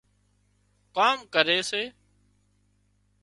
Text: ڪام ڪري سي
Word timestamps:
ڪام 0.95 1.17
ڪري 1.33 1.57
سي 1.69 1.83